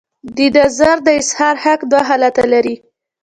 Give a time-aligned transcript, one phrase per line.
[0.35, 2.75] د نظر د اظهار حق دوه حالته لري.